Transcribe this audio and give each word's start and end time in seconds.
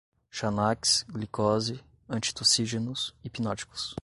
xanax, 0.31 1.05
glicose, 1.07 1.79
antitussígenos, 2.09 3.13
hipnóticos 3.23 3.95